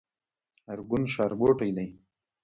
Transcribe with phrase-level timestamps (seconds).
[0.71, 1.87] ارګون ښارګوټی دی؟